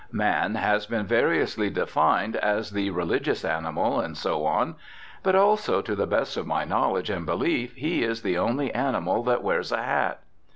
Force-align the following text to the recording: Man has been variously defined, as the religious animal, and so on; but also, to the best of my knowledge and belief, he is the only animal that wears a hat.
Man 0.11 0.55
has 0.55 0.87
been 0.87 1.05
variously 1.05 1.69
defined, 1.69 2.35
as 2.35 2.71
the 2.71 2.89
religious 2.89 3.45
animal, 3.45 3.99
and 3.99 4.17
so 4.17 4.47
on; 4.47 4.73
but 5.21 5.35
also, 5.35 5.79
to 5.83 5.95
the 5.95 6.07
best 6.07 6.37
of 6.37 6.47
my 6.47 6.65
knowledge 6.65 7.11
and 7.11 7.23
belief, 7.23 7.75
he 7.75 8.01
is 8.03 8.23
the 8.23 8.35
only 8.35 8.73
animal 8.73 9.21
that 9.25 9.43
wears 9.43 9.71
a 9.71 9.77
hat. 9.83 10.21